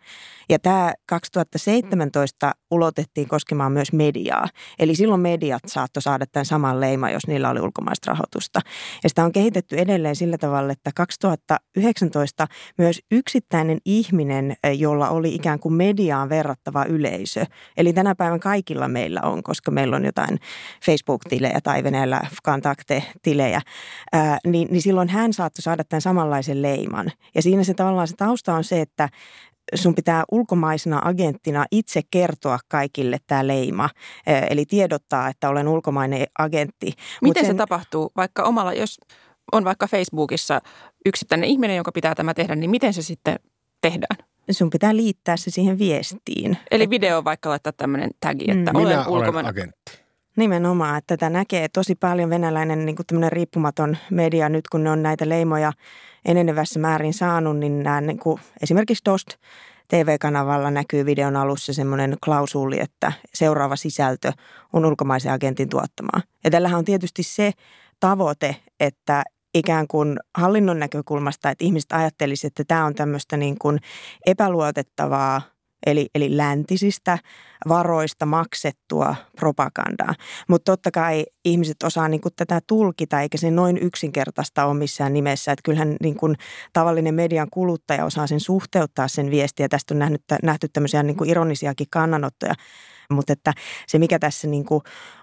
[0.49, 4.47] Ja tämä 2017 ulotettiin koskemaan myös mediaa.
[4.79, 8.61] Eli silloin mediat saattoi saada tämän saman leiman, jos niillä oli ulkomaista rahoitusta.
[9.03, 15.59] Ja sitä on kehitetty edelleen sillä tavalla, että 2019 myös yksittäinen ihminen, jolla oli ikään
[15.59, 17.45] kuin mediaan verrattava yleisö.
[17.77, 20.39] Eli tänä päivän kaikilla meillä on, koska meillä on jotain
[20.97, 23.61] Facebook-tilejä tai Venäjällä kontakte-tilejä,
[24.13, 27.11] ää, niin, niin silloin hän saattoi saada tämän samanlaisen leiman.
[27.35, 29.09] Ja siinä se tavallaan se tausta on se, että
[29.75, 33.89] sun pitää ulkomaisena agenttina itse kertoa kaikille tämä leima,
[34.49, 36.93] eli tiedottaa, että olen ulkomainen agentti.
[37.21, 38.97] Miten sen, se tapahtuu, vaikka omalla, jos
[39.51, 40.61] on vaikka Facebookissa
[41.05, 43.35] yksittäinen ihminen, jonka pitää tämä tehdä, niin miten se sitten
[43.81, 44.17] tehdään?
[44.51, 46.57] Sun pitää liittää se siihen viestiin.
[46.71, 48.79] Eli video vaikka laittaa tämmöinen tagi, että mm.
[48.79, 49.33] olen ulkomainen.
[49.33, 50.06] Olen agentti.
[50.37, 55.03] Nimenomaan, että tätä näkee tosi paljon venäläinen niin kuin riippumaton media nyt, kun ne on
[55.03, 55.73] näitä leimoja
[56.25, 59.27] enenevässä määrin saanut, niin nämä niin kuin, esimerkiksi Dost
[59.87, 64.31] TV-kanavalla näkyy videon alussa semmoinen klausuli, että seuraava sisältö
[64.73, 66.21] on ulkomaisen agentin tuottamaa.
[66.43, 67.51] Ja tällähän on tietysti se
[67.99, 69.23] tavoite, että
[69.53, 73.79] ikään kuin hallinnon näkökulmasta, että ihmiset ajattelisivat, että tämä on tämmöistä niin kuin
[74.25, 75.41] epäluotettavaa
[75.85, 77.17] eli, eli läntisistä
[77.67, 80.13] varoista maksettua propagandaa.
[80.49, 85.13] Mutta totta kai ihmiset osaa niin kuin tätä tulkita, eikä se noin yksinkertaista ole missään
[85.13, 85.51] nimessä.
[85.51, 86.35] Että kyllähän niin kuin
[86.73, 89.69] tavallinen median kuluttaja osaa sen suhteuttaa sen viestiä.
[89.69, 92.53] Tästä on nähnyt, nähty tämmöisiä niin kuin ironisiakin kannanottoja.
[93.11, 93.53] Mutta että
[93.87, 94.81] se, mikä tässä niin kuin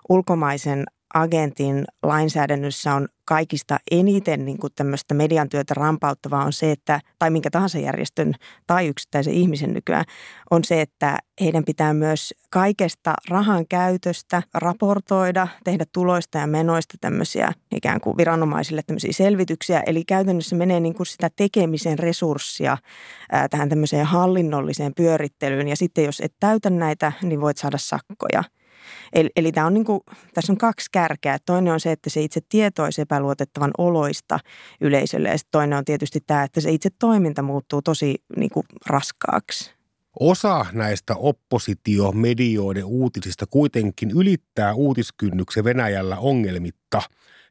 [0.09, 7.01] ulkomaisen agentin lainsäädännössä on kaikista eniten niin kuin tämmöistä median työtä rampauttavaa on se, että,
[7.19, 8.35] tai minkä tahansa järjestön
[8.67, 10.05] tai yksittäisen ihmisen nykyään,
[10.51, 17.53] on se, että heidän pitää myös kaikesta rahan käytöstä raportoida, tehdä tuloista ja menoista tämmöisiä
[17.75, 19.83] ikään kuin viranomaisille tämmöisiä selvityksiä.
[19.87, 22.77] Eli käytännössä menee niin kuin sitä tekemisen resurssia
[23.33, 25.69] ää, tähän tämmöiseen hallinnolliseen pyörittelyyn.
[25.69, 28.45] Ja sitten jos et täytä näitä, niin voit saada sakkoja–
[29.13, 30.01] Eli, eli tämä on niin kuin,
[30.35, 31.39] tässä on kaksi kärkeä.
[31.47, 34.39] Toinen on se, että se itse tieto olisi epäluotettavan oloista
[34.81, 39.75] yleisölle ja toinen on tietysti tämä, että se itse toiminta muuttuu tosi niin kuin raskaaksi.
[40.21, 47.03] Osa näistä oppositiomedioiden uutisista kuitenkin ylittää uutiskynnyksen Venäjällä ongelmitta.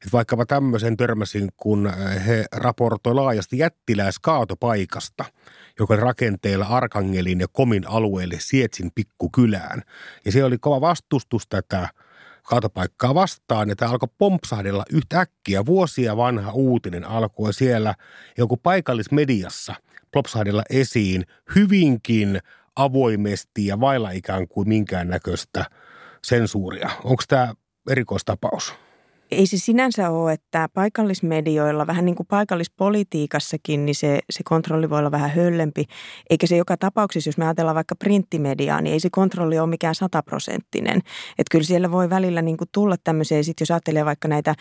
[0.06, 1.92] Et vaikkapa tämmöisen törmäsin, kun
[2.26, 5.26] he raportoi laajasti jättiläiskaatopaikasta–
[5.80, 9.82] joka rakenteella Arkangelin ja Komin alueelle Sietsin pikkukylään.
[10.26, 11.90] Ja siellä oli kova vastustus tätä
[12.44, 15.66] kaatopaikkaa vastaan ja tämä alkoi pompsahdella yhtäkkiä.
[15.66, 17.96] Vuosia vanha uutinen alkoi siellä
[18.38, 19.76] joku paikallismediassa
[20.12, 22.40] plopsahdella esiin hyvinkin
[22.76, 25.66] avoimesti ja vailla ikään kuin minkäännäköistä
[26.24, 26.90] sensuuria.
[27.04, 27.54] Onko tämä
[27.90, 28.74] erikoistapaus?
[29.34, 35.00] Ei se sinänsä ole, että paikallismedioilla, vähän niin kuin paikallispolitiikassakin, niin se, se kontrolli voi
[35.00, 35.86] olla vähän höllempi.
[36.30, 39.96] Eikä se joka tapauksessa, jos me ajatellaan vaikka printtimediaa, niin ei se kontrolli ole mikään
[39.96, 40.98] sataprosenttinen.
[41.38, 44.56] Että kyllä siellä voi välillä niin kuin tulla tämmöisiä, sit jos ajattelee vaikka näitä,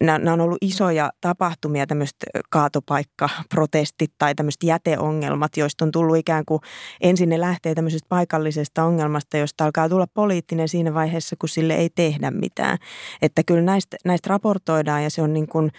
[0.00, 2.16] nämä on ollut isoja tapahtumia, tämmöiset
[2.50, 6.60] kaatopaikkaprotestit tai tämmöiset jäteongelmat, joista on tullut ikään kuin
[7.00, 11.90] ensin ne lähtee tämmöisestä paikallisesta ongelmasta, josta alkaa tulla poliittinen siinä vaiheessa, kun sille ei
[11.94, 12.78] tehdä mitään.
[13.22, 15.70] Että kyllä näistä näistä raportoidaan ja se on niin kuin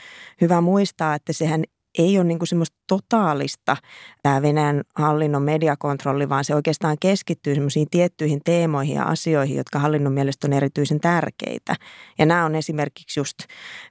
[0.41, 1.63] hyvä muistaa, että sehän
[1.97, 3.77] ei ole niin kuin semmoista totaalista
[4.23, 10.13] tämä Venäjän hallinnon mediakontrolli, vaan se oikeastaan keskittyy semmoisiin tiettyihin teemoihin ja asioihin, jotka hallinnon
[10.13, 11.75] mielestä on erityisen tärkeitä.
[12.19, 13.37] Ja nämä on esimerkiksi just,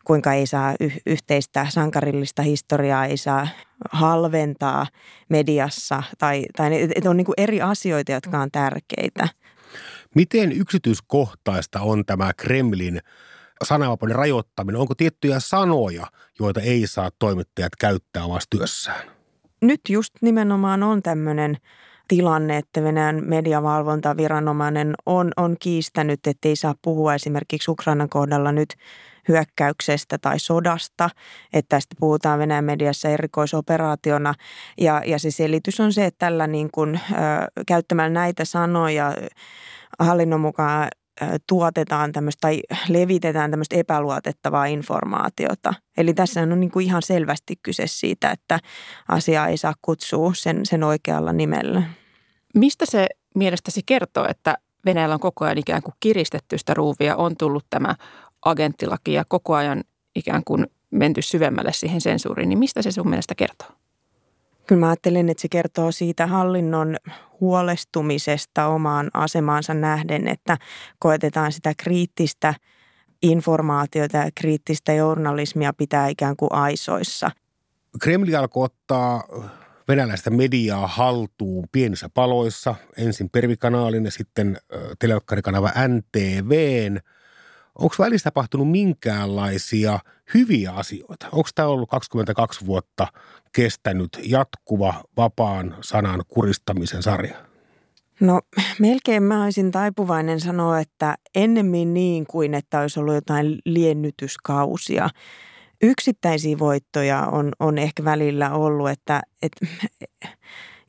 [0.04, 3.48] kuinka ei saa y- yhteistä sankarillista historiaa, ei saa
[3.90, 4.86] halventaa
[5.28, 9.28] mediassa, tai, tai että on niin kuin eri asioita, jotka on tärkeitä.
[10.14, 13.00] Miten yksityiskohtaista on tämä Kremlin
[13.64, 16.06] sananvapauden rajoittaminen, onko tiettyjä sanoja,
[16.38, 19.10] joita ei saa toimittajat käyttää omassa työssään?
[19.62, 21.56] Nyt just nimenomaan on tämmöinen
[22.08, 28.74] tilanne, että Venäjän mediavalvontaviranomainen on, on kiistänyt, että ei saa puhua esimerkiksi Ukrainan kohdalla nyt
[29.28, 31.10] hyökkäyksestä tai sodasta,
[31.52, 34.34] että tästä puhutaan Venäjän mediassa erikoisoperaationa.
[34.80, 37.16] Ja, ja se selitys on se, että tällä niin kuin, ö,
[37.66, 39.14] käyttämällä näitä sanoja
[39.98, 40.88] hallinnon mukaan
[41.46, 45.74] tuotetaan tämmöistä tai levitetään tämmöistä epäluotettavaa informaatiota.
[45.96, 48.58] Eli tässä on niin kuin ihan selvästi kyse siitä, että
[49.08, 51.82] asiaa ei saa kutsua sen, sen oikealla nimellä.
[52.54, 57.36] Mistä se mielestäsi kertoo, että Venäjällä on koko ajan ikään kuin kiristetty sitä ruuvia, on
[57.36, 57.94] tullut tämä
[58.44, 63.34] agenttilaki ja koko ajan ikään kuin menty syvemmälle siihen sensuuriin, niin mistä se sun mielestä
[63.34, 63.79] kertoo?
[64.66, 66.96] Kyllä mä ajattelen, että se kertoo siitä hallinnon
[67.40, 70.58] huolestumisesta omaan asemaansa nähden, että
[70.98, 72.54] koetetaan sitä kriittistä
[73.22, 77.30] informaatiota ja kriittistä journalismia pitää ikään kuin aisoissa.
[78.02, 79.24] Kremli alkoi ottaa
[79.88, 84.58] venäläistä mediaa haltuun pienissä paloissa, ensin Pervikanaalin ja sitten
[84.98, 87.00] televisiokarikanava NTVn–
[87.80, 89.98] Onko välissä tapahtunut minkäänlaisia
[90.34, 91.26] hyviä asioita?
[91.32, 93.06] Onko tämä ollut 22 vuotta
[93.52, 97.36] kestänyt jatkuva vapaan sanan kuristamisen sarja?
[98.20, 98.40] No
[98.78, 105.10] melkein mä olisin taipuvainen sanoa, että ennemmin niin kuin, että olisi ollut jotain liennytyskausia.
[105.82, 109.66] Yksittäisiä voittoja on, on ehkä välillä ollut, että, että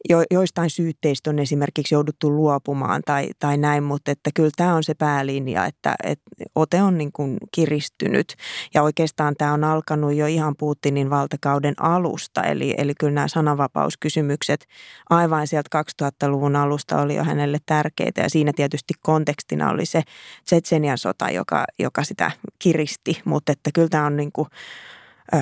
[0.10, 4.84] jo, joistain syytteistä on esimerkiksi jouduttu luopumaan tai, tai näin, mutta että kyllä tämä on
[4.84, 6.24] se päälinja, että, että
[6.56, 8.36] ote on niin kuin kiristynyt.
[8.74, 14.66] Ja oikeastaan tämä on alkanut jo ihan Putinin valtakauden alusta, eli, eli kyllä nämä sananvapauskysymykset
[15.10, 18.22] aivan sieltä 2000-luvun alusta oli jo hänelle tärkeitä.
[18.22, 20.02] Ja siinä tietysti kontekstina oli se
[20.46, 24.48] Tsetsenian sota, joka, joka sitä kiristi, mutta että kyllä tämä on niin kuin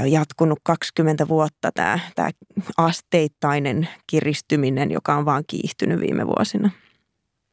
[0.07, 2.29] jatkunut 20 vuotta tämä, tämä
[2.77, 6.69] asteittainen kiristyminen, joka on vaan kiihtynyt viime vuosina.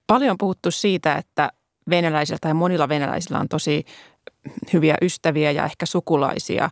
[0.06, 1.50] Paljon on puhuttu siitä, että
[1.90, 3.84] venäläisillä tai monilla venäläisillä on tosi
[4.72, 6.70] hyviä ystäviä ja ehkä sukulaisia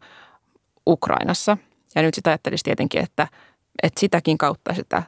[0.86, 1.56] Ukrainassa.
[1.94, 3.28] Ja nyt sitä ajattelisi tietenkin, että,
[3.82, 5.02] että sitäkin kautta sitä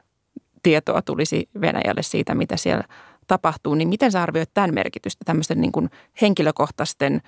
[0.62, 2.85] tietoa tulisi Venäjälle siitä, mitä siellä
[3.27, 3.75] tapahtuu.
[3.75, 5.90] Niin miten sä arvioit tämän merkitystä, tämmöisten niin kuin
[6.23, 7.23] henkilökohtaisten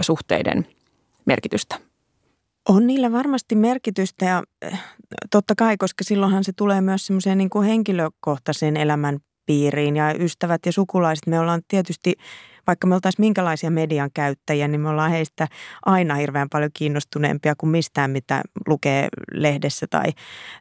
[0.00, 0.66] suhteiden
[1.26, 1.93] merkitystä?
[2.68, 4.80] On niillä varmasti merkitystä ja eh,
[5.30, 10.66] totta kai, koska silloinhan se tulee myös semmoiseen niin kuin henkilökohtaiseen elämän piiriin ja ystävät
[10.66, 11.26] ja sukulaiset.
[11.26, 12.14] Me ollaan tietysti,
[12.66, 15.48] vaikka me oltaisiin minkälaisia median käyttäjiä, niin me ollaan heistä
[15.86, 20.12] aina hirveän paljon kiinnostuneempia kuin mistään, mitä lukee lehdessä tai,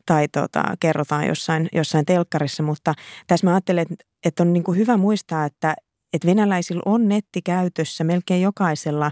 [0.05, 2.63] tai tota, kerrotaan jossain, jossain telkkarissa.
[2.63, 2.93] Mutta
[3.27, 3.85] tässä mä ajattelen,
[4.25, 5.75] että on niin kuin hyvä muistaa, että,
[6.13, 9.11] että venäläisillä on netti käytössä melkein jokaisella,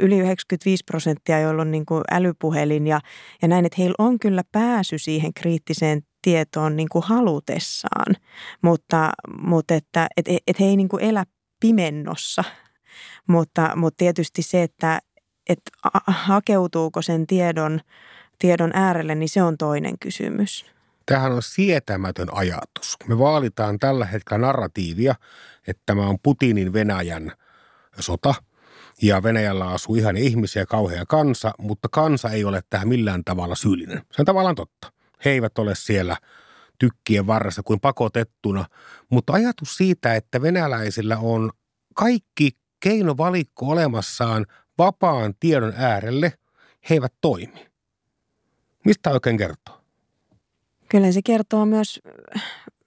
[0.00, 3.00] yli 95 prosenttia, joilla on niin kuin älypuhelin ja,
[3.42, 8.16] ja näin, että heillä on kyllä pääsy siihen kriittiseen tietoon niin kuin halutessaan,
[8.62, 9.10] mutta,
[9.42, 11.24] mutta että et, et he ei niin kuin elä
[11.60, 12.44] pimennossa,
[13.26, 15.00] mutta, mutta tietysti se, että
[15.48, 15.60] et
[16.06, 17.80] hakeutuuko sen tiedon,
[18.38, 20.66] tiedon äärelle, niin se on toinen kysymys.
[21.10, 22.96] Tämähän on sietämätön ajatus.
[23.08, 25.14] Me vaalitaan tällä hetkellä narratiivia,
[25.66, 27.32] että tämä on Putinin Venäjän
[27.98, 28.34] sota
[29.02, 34.02] ja Venäjällä asuu ihan ihmisiä, kauhea kansa, mutta kansa ei ole tähän millään tavalla syyllinen.
[34.12, 34.92] Se on tavallaan totta.
[35.24, 36.16] He eivät ole siellä
[36.78, 38.64] tykkien varressa kuin pakotettuna,
[39.08, 41.50] mutta ajatus siitä, että venäläisillä on
[41.94, 44.46] kaikki keinovalikko olemassaan
[44.78, 46.32] vapaan tiedon äärelle,
[46.90, 47.66] he eivät toimi.
[48.84, 49.79] Mistä oikein kertoo?
[50.90, 52.00] Kyllä se kertoo myös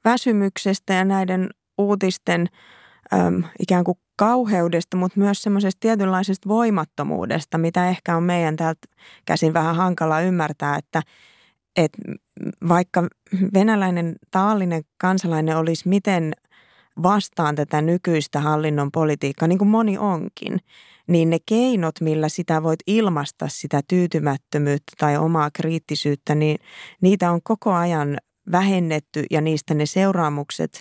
[0.06, 2.48] väsymyksestä ja näiden uutisten
[3.14, 8.88] äm, ikään kuin kauheudesta, mutta myös semmoisesta tietynlaisesta voimattomuudesta, mitä ehkä on meidän täältä
[9.26, 11.02] käsin vähän hankala ymmärtää, että,
[11.78, 11.98] että
[12.68, 13.08] vaikka
[13.54, 16.34] venäläinen taallinen kansalainen olisi miten
[17.04, 20.60] vastaan tätä nykyistä hallinnon politiikkaa, niin kuin moni onkin,
[21.08, 26.58] niin ne keinot, millä sitä voit ilmaista sitä tyytymättömyyttä tai omaa kriittisyyttä, niin
[27.02, 28.18] niitä on koko ajan
[28.52, 30.80] vähennetty ja niistä ne seuraamukset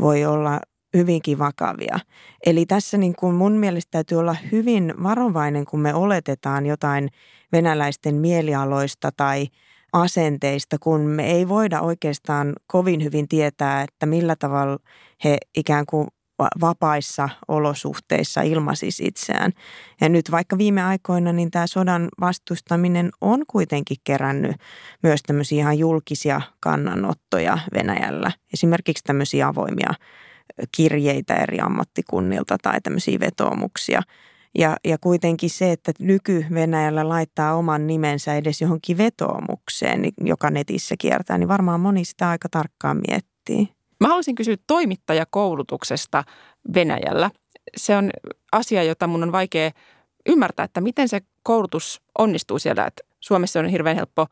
[0.00, 0.60] voi olla
[0.96, 1.98] hyvinkin vakavia.
[2.46, 7.08] Eli tässä niin kuin mun mielestä täytyy olla hyvin varovainen, kun me oletetaan jotain
[7.52, 9.46] venäläisten mielialoista tai
[9.92, 14.78] asenteista, kun me ei voida oikeastaan kovin hyvin tietää, että millä tavalla
[15.24, 16.08] he ikään kuin
[16.60, 19.52] vapaissa olosuhteissa ilmasis itseään.
[20.00, 24.56] Ja nyt vaikka viime aikoina, niin tämä sodan vastustaminen on kuitenkin kerännyt
[25.02, 28.32] myös tämmöisiä ihan julkisia kannanottoja Venäjällä.
[28.52, 29.94] Esimerkiksi tämmöisiä avoimia
[30.76, 34.02] kirjeitä eri ammattikunnilta tai tämmöisiä vetoomuksia.
[34.58, 40.94] Ja, ja kuitenkin se, että nyky-Venäjällä laittaa oman nimensä edes johonkin vetoomukseen, niin joka netissä
[40.98, 43.73] kiertää, niin varmaan moni sitä aika tarkkaan miettii.
[44.04, 46.24] Mä haluaisin kysyä toimittajakoulutuksesta
[46.74, 47.30] Venäjällä.
[47.76, 48.10] Se on
[48.52, 49.70] asia, jota mun on vaikea
[50.26, 52.86] ymmärtää, että miten se koulutus onnistuu siellä.
[52.86, 54.26] Että Suomessa on hirveän helppo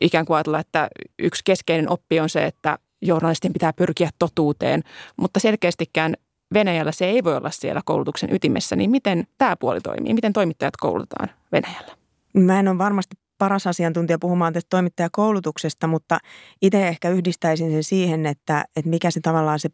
[0.00, 4.82] ikään kuin ajatella, että yksi keskeinen oppi on se, että journalistin pitää pyrkiä totuuteen,
[5.16, 6.14] mutta selkeästikään
[6.54, 10.14] Venäjällä se ei voi olla siellä koulutuksen ytimessä, niin miten tämä puoli toimii?
[10.14, 11.96] Miten toimittajat koulutetaan Venäjällä?
[12.34, 16.18] Mä en ole varmasti paras asiantuntija puhumaan tästä toimittajakoulutuksesta, mutta
[16.62, 19.68] itse ehkä yhdistäisin sen siihen, että, että mikä se tavallaan se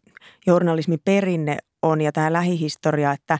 [0.47, 3.39] journalismin perinne on ja tämä lähihistoria, että,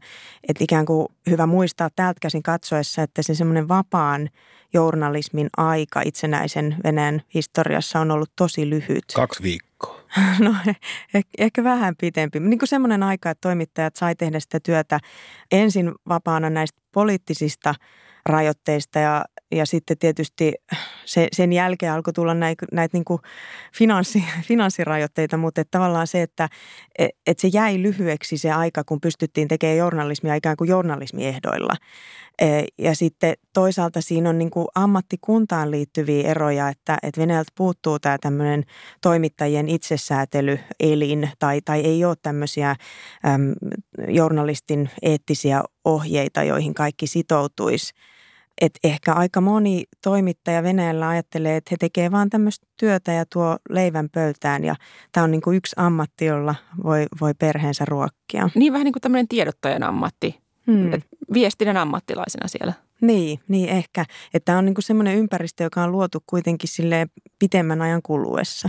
[0.49, 4.29] että ikään kuin hyvä muistaa täältä käsin katsoessa, että se semmoinen vapaan
[4.75, 9.05] journalismin aika itsenäisen Venäjän historiassa on ollut tosi lyhyt.
[9.15, 10.05] Kaksi viikkoa.
[10.39, 10.55] No
[11.39, 12.41] ehkä vähän pitempi.
[12.41, 15.01] Niin kuin semmoinen aika, että toimittajat sai tehdä sitä työtä
[15.53, 17.75] ensin vapaana näistä poliittisista
[18.29, 19.25] rajoitteista ja,
[19.55, 20.55] ja sitten tietysti
[21.05, 23.21] se, sen jälkeen alkoi tulla näitä, näitä niin
[23.75, 26.49] finanssi, finanssirajoitteita, mutta että tavallaan se, että
[26.99, 31.75] että se jäi lyhyeksi se aika, kun pystyttiin tekemään journalismia ikään kuin journalismiehdoilla.
[32.39, 37.99] E, ja sitten toisaalta siinä on niin kuin ammattikuntaan liittyviä eroja, että, että Venäjältä puuttuu
[37.99, 38.65] tämä tämmöinen
[39.03, 43.53] toimittajien itsesäätelyelin tai, tai ei ole tämmöisiä äm,
[44.09, 47.93] journalistin eettisiä ohjeita, joihin kaikki sitoutuisi
[48.61, 53.57] Et ehkä aika moni toimittaja Venäjällä ajattelee, että he tekevät vaan tämmöistä työtä ja tuo
[53.71, 54.65] leivän pöytään.
[54.65, 54.75] Ja
[55.13, 58.51] tämä on niin kuin yksi ammatti, jolla voi, voi perheensä ruokkia.
[58.55, 60.91] Niin vähän niin kuin tämmöinen tiedottajan ammatti, hmm.
[61.35, 62.73] viestinnän ammattilaisena siellä.
[63.01, 64.05] Niin, niin ehkä.
[64.35, 67.07] Että tämä on niin kuin semmoinen ympäristö, joka on luotu kuitenkin sille
[67.39, 68.69] pitemmän ajan kuluessa.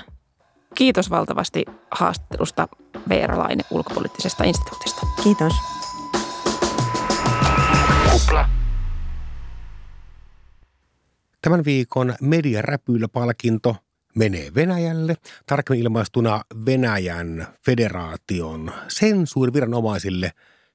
[0.76, 2.68] Kiitos valtavasti haastattelusta
[3.10, 5.02] Veera Laine ulkopoliittisesta instituutista.
[5.24, 5.54] Kiitos.
[8.12, 8.65] Kupla.
[11.46, 13.76] Tämän viikon Mediaräpylä-palkinto
[14.16, 15.16] menee Venäjälle,
[15.46, 20.32] tarkemmin ilmaistuna Venäjän federaation sensuuriviranomaisille.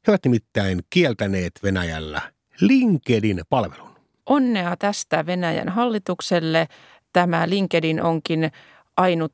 [0.07, 2.23] He ovat nimittäin kieltäneet Venäjällä
[2.61, 3.91] LinkedIn-palvelun.
[4.27, 6.69] Onnea tästä Venäjän hallitukselle.
[7.13, 8.51] Tämä LinkedIn onkin
[8.97, 9.33] ainut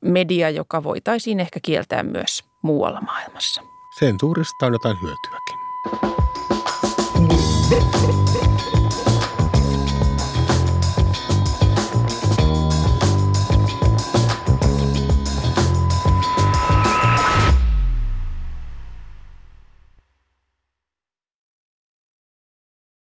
[0.00, 3.62] media, joka voitaisiin ehkä kieltää myös muualla maailmassa.
[3.98, 5.58] Sensuurista on jotain hyötyäkin.